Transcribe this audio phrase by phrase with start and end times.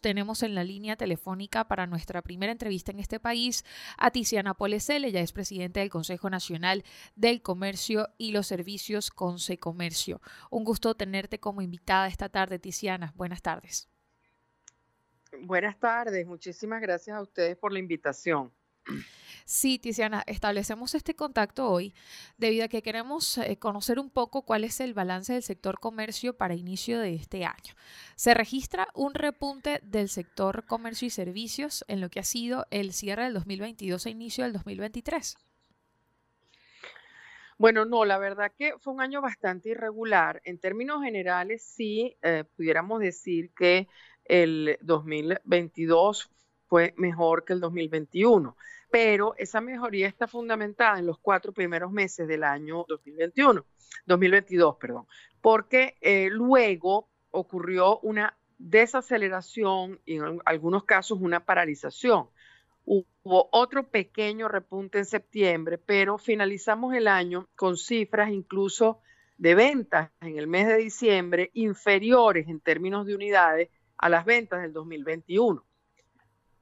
[0.00, 3.64] tenemos en la línea telefónica para nuestra primera entrevista en este país
[3.96, 5.04] a Tiziana Polesel.
[5.04, 6.84] Ella es presidenta del Consejo Nacional
[7.16, 10.20] del Comercio y los Servicios Conce Comercio.
[10.50, 13.12] Un gusto tenerte como invitada esta tarde, Tiziana.
[13.16, 13.88] Buenas tardes.
[15.42, 16.26] Buenas tardes.
[16.26, 18.52] Muchísimas gracias a ustedes por la invitación.
[19.46, 21.92] Sí, Tiziana, establecemos este contacto hoy
[22.38, 26.34] debido a que queremos eh, conocer un poco cuál es el balance del sector comercio
[26.34, 27.74] para inicio de este año.
[28.16, 32.94] Se registra un repunte del sector comercio y servicios en lo que ha sido el
[32.94, 35.36] cierre del 2022 e inicio del 2023.
[37.58, 40.40] Bueno, no, la verdad que fue un año bastante irregular.
[40.44, 43.88] En términos generales, sí, eh, pudiéramos decir que
[44.24, 46.30] el 2022
[46.68, 48.56] fue mejor que el 2021
[48.94, 53.66] pero esa mejoría está fundamentada en los cuatro primeros meses del año 2021,
[54.06, 55.08] 2022, perdón,
[55.40, 62.28] porque eh, luego ocurrió una desaceleración y en algunos casos una paralización.
[62.84, 69.00] Hubo otro pequeño repunte en septiembre, pero finalizamos el año con cifras incluso
[69.38, 74.62] de ventas en el mes de diciembre inferiores en términos de unidades a las ventas
[74.62, 75.64] del 2021.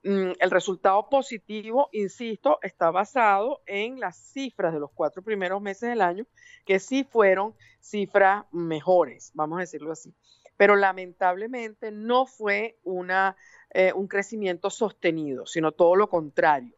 [0.04, 5.90] Mm, el resultado positivo, insisto, está basado en las cifras de los cuatro primeros meses
[5.90, 6.26] del año,
[6.66, 10.12] que sí fueron cifras mejores, vamos a decirlo así.
[10.56, 13.36] Pero lamentablemente no fue una,
[13.70, 16.74] eh, un crecimiento sostenido, sino todo lo contrario.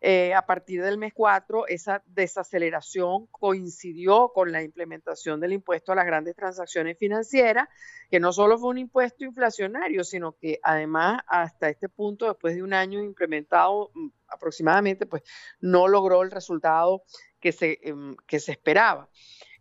[0.00, 5.96] Eh, a partir del mes 4, esa desaceleración coincidió con la implementación del impuesto a
[5.96, 7.68] las grandes transacciones financieras,
[8.08, 12.62] que no solo fue un impuesto inflacionario, sino que además hasta este punto, después de
[12.62, 15.24] un año implementado mm, aproximadamente, pues
[15.60, 17.02] no logró el resultado
[17.40, 19.08] que se, em, que se esperaba.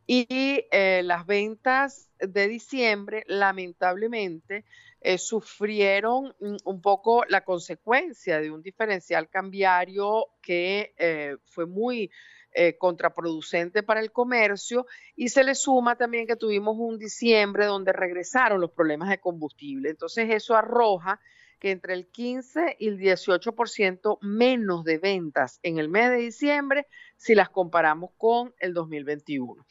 [0.07, 0.25] Y
[0.71, 4.63] eh, las ventas de diciembre, lamentablemente,
[5.01, 12.09] eh, sufrieron mm, un poco la consecuencia de un diferencial cambiario que eh, fue muy
[12.51, 17.93] eh, contraproducente para el comercio y se le suma también que tuvimos un diciembre donde
[17.93, 19.91] regresaron los problemas de combustible.
[19.91, 21.19] Entonces eso arroja
[21.59, 26.87] que entre el 15 y el 18% menos de ventas en el mes de diciembre
[27.15, 29.65] si las comparamos con el 2021.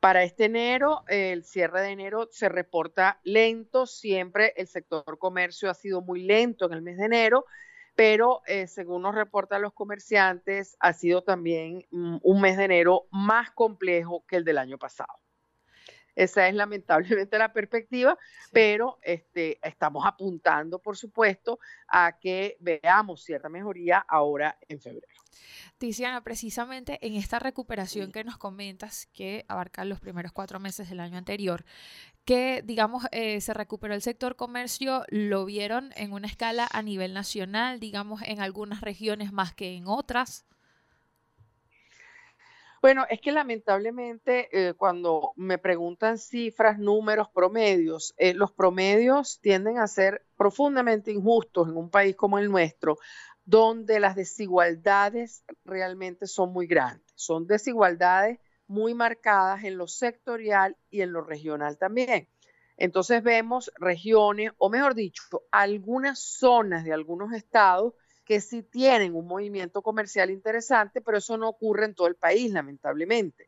[0.00, 5.74] Para este enero, el cierre de enero se reporta lento, siempre el sector comercio ha
[5.74, 7.44] sido muy lento en el mes de enero,
[7.94, 13.08] pero eh, según nos reportan los comerciantes, ha sido también mm, un mes de enero
[13.10, 15.25] más complejo que el del año pasado.
[16.16, 18.18] Esa es lamentablemente la perspectiva,
[18.50, 25.14] pero este, estamos apuntando, por supuesto, a que veamos cierta mejoría ahora en febrero.
[25.76, 31.00] Tiziana, precisamente en esta recuperación que nos comentas, que abarca los primeros cuatro meses del
[31.00, 31.66] año anterior,
[32.24, 37.12] que, digamos, eh, se recuperó el sector comercio, lo vieron en una escala a nivel
[37.12, 40.46] nacional, digamos, en algunas regiones más que en otras.
[42.86, 49.78] Bueno, es que lamentablemente eh, cuando me preguntan cifras, números, promedios, eh, los promedios tienden
[49.78, 52.98] a ser profundamente injustos en un país como el nuestro,
[53.44, 57.12] donde las desigualdades realmente son muy grandes.
[57.16, 58.38] Son desigualdades
[58.68, 62.28] muy marcadas en lo sectorial y en lo regional también.
[62.76, 67.94] Entonces vemos regiones, o mejor dicho, algunas zonas de algunos estados
[68.26, 72.50] que sí tienen un movimiento comercial interesante, pero eso no ocurre en todo el país,
[72.50, 73.46] lamentablemente.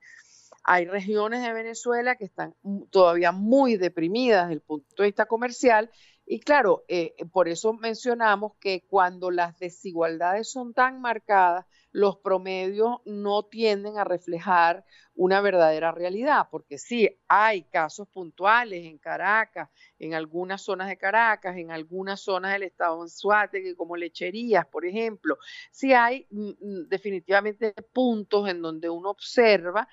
[0.62, 2.54] Hay regiones de Venezuela que están
[2.90, 5.90] todavía muy deprimidas desde el punto de vista comercial
[6.30, 12.98] y claro, eh, por eso mencionamos que cuando las desigualdades son tan marcadas, los promedios
[13.06, 14.84] no tienden a reflejar
[15.14, 21.56] una verdadera realidad, porque sí, hay casos puntuales en Caracas, en algunas zonas de Caracas,
[21.56, 23.06] en algunas zonas del estado
[23.50, 25.38] de como lecherías, por ejemplo,
[25.70, 29.88] sí hay mm, mm, definitivamente puntos en donde uno observa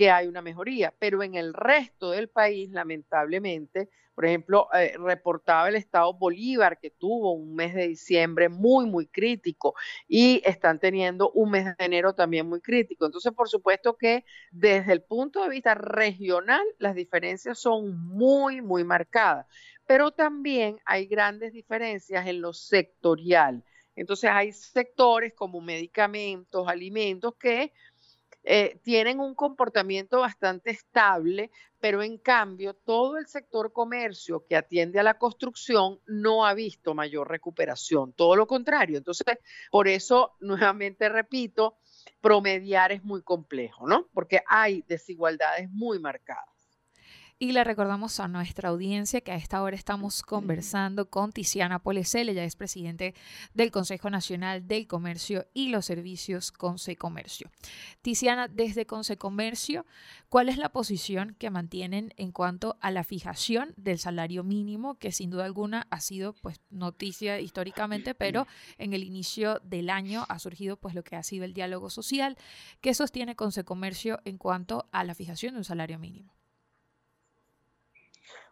[0.00, 5.68] que hay una mejoría, pero en el resto del país, lamentablemente, por ejemplo, eh, reportaba
[5.68, 9.74] el Estado Bolívar que tuvo un mes de diciembre muy, muy crítico
[10.08, 13.04] y están teniendo un mes de enero también muy crítico.
[13.04, 18.84] Entonces, por supuesto que desde el punto de vista regional, las diferencias son muy, muy
[18.84, 19.44] marcadas,
[19.84, 23.62] pero también hay grandes diferencias en lo sectorial.
[23.96, 27.74] Entonces, hay sectores como medicamentos, alimentos que
[28.42, 34.98] eh, tienen un comportamiento bastante estable, pero en cambio todo el sector comercio que atiende
[34.98, 38.98] a la construcción no ha visto mayor recuperación, todo lo contrario.
[38.98, 39.26] Entonces,
[39.70, 41.76] por eso, nuevamente repito,
[42.20, 44.08] promediar es muy complejo, ¿no?
[44.12, 46.59] Porque hay desigualdades muy marcadas.
[47.42, 52.28] Y le recordamos a nuestra audiencia que a esta hora estamos conversando con Tiziana Polesel,
[52.28, 53.14] ella es presidente
[53.54, 57.50] del Consejo Nacional del Comercio y los Servicios Comercio.
[58.02, 59.86] Tiziana, desde Comercio,
[60.28, 65.10] ¿cuál es la posición que mantienen en cuanto a la fijación del salario mínimo, que
[65.10, 68.46] sin duda alguna ha sido pues noticia históricamente, pero
[68.76, 72.36] en el inicio del año ha surgido pues lo que ha sido el diálogo social
[72.82, 76.34] que sostiene Comercio en cuanto a la fijación de un salario mínimo?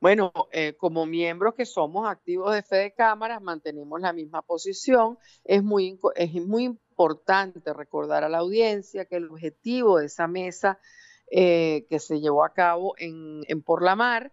[0.01, 5.19] Bueno, eh, como miembros que somos activos de Fede Cámaras, mantenemos la misma posición.
[5.45, 10.79] Es muy, es muy importante recordar a la audiencia que el objetivo de esa mesa
[11.31, 14.33] eh, que se llevó a cabo en, en Por la Mar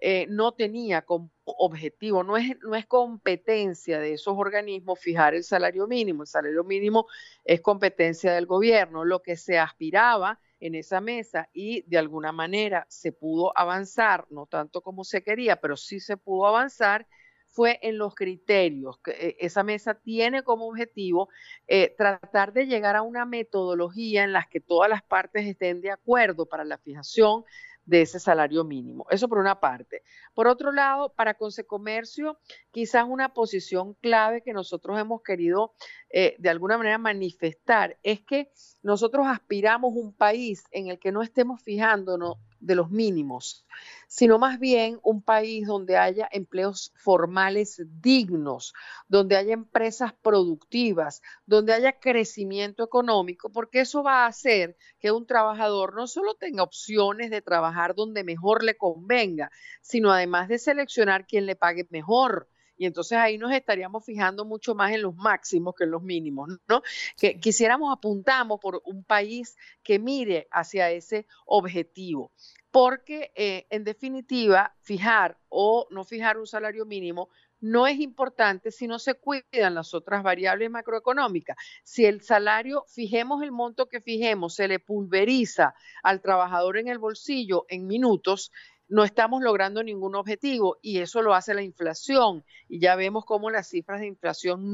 [0.00, 5.44] eh, no tenía como objetivo, no es, no es competencia de esos organismos fijar el
[5.44, 6.24] salario mínimo.
[6.24, 7.06] El salario mínimo
[7.44, 9.04] es competencia del gobierno.
[9.04, 14.46] Lo que se aspiraba en esa mesa y de alguna manera se pudo avanzar, no
[14.46, 17.06] tanto como se quería, pero sí se pudo avanzar,
[17.48, 18.98] fue en los criterios.
[19.04, 21.28] que eh, Esa mesa tiene como objetivo
[21.68, 25.90] eh, tratar de llegar a una metodología en la que todas las partes estén de
[25.90, 27.44] acuerdo para la fijación
[27.86, 29.06] de ese salario mínimo.
[29.10, 30.02] Eso por una parte.
[30.34, 32.38] Por otro lado, para Consecomercio,
[32.70, 35.74] quizás una posición clave que nosotros hemos querido
[36.10, 38.50] eh, de alguna manera manifestar es que
[38.82, 43.66] nosotros aspiramos un país en el que no estemos fijándonos de los mínimos,
[44.08, 48.72] sino más bien un país donde haya empleos formales dignos,
[49.08, 55.26] donde haya empresas productivas, donde haya crecimiento económico, porque eso va a hacer que un
[55.26, 59.50] trabajador no solo tenga opciones de trabajar donde mejor le convenga,
[59.82, 64.74] sino además de seleccionar quien le pague mejor, y entonces ahí nos estaríamos fijando mucho
[64.74, 66.82] más en los máximos que en los mínimos, ¿no?
[67.16, 72.32] Que quisiéramos apuntamos por un país que mire hacia ese objetivo,
[72.70, 77.28] porque eh, en definitiva fijar o no fijar un salario mínimo
[77.64, 81.56] no es importante si no se cuidan las otras variables macroeconómicas.
[81.82, 86.98] Si el salario, fijemos el monto que fijemos, se le pulveriza al trabajador en el
[86.98, 88.52] bolsillo en minutos,
[88.88, 92.44] no estamos logrando ningún objetivo y eso lo hace la inflación.
[92.68, 94.72] Y ya vemos cómo las cifras de inflación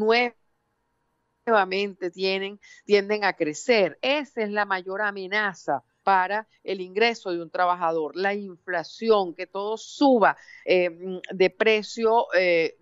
[1.46, 3.98] nuevamente tienen, tienden a crecer.
[4.02, 9.76] Esa es la mayor amenaza para el ingreso de un trabajador, la inflación, que todo
[9.76, 10.90] suba eh,
[11.32, 12.78] de precio eh,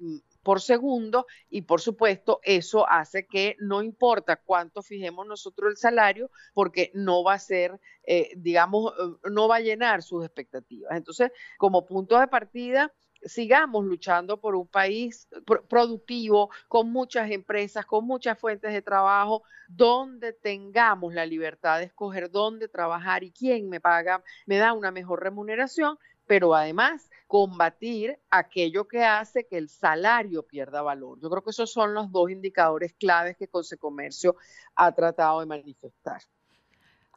[0.49, 6.31] por segundo y por supuesto eso hace que no importa cuánto fijemos nosotros el salario
[6.55, 10.97] porque no va a ser, eh, digamos, eh, no va a llenar sus expectativas.
[10.97, 12.91] Entonces, como punto de partida,
[13.23, 15.29] sigamos luchando por un país
[15.69, 22.31] productivo, con muchas empresas, con muchas fuentes de trabajo, donde tengamos la libertad de escoger
[22.31, 25.99] dónde trabajar y quién me paga, me da una mejor remuneración,
[26.29, 31.19] pero además combatir aquello que hace que el salario pierda valor.
[31.21, 34.37] Yo creo que esos son los dos indicadores claves que Consecomercio
[34.77, 36.21] ha tratado de manifestar.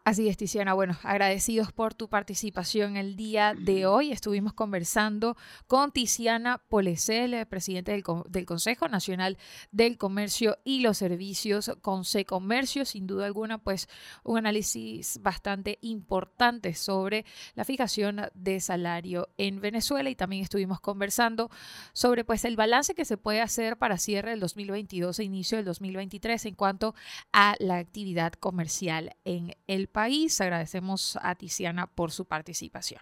[0.04, 0.74] Así es, Tiziana.
[0.74, 4.12] Bueno, agradecidos por tu participación el día de hoy.
[4.12, 5.38] Estuvimos conversando
[5.68, 9.38] con Tiziana Polecel, presidente del, Consejo Nacional
[9.72, 11.72] del Comercio y los Servicios,
[12.26, 12.84] Comercio.
[12.84, 13.88] Sin duda alguna, pues
[14.24, 21.52] un análisis bastante importante sobre la fijación de salario en Venezuela y también estuvimos conversando
[21.94, 25.66] sobre pues el balance que se puede hacer para cierre del 2022 e inicio del
[25.66, 26.96] 2023 en cuanto
[27.32, 30.40] a la actividad comercial en el país.
[30.42, 33.02] Agradecemos a Tiziana por su participación.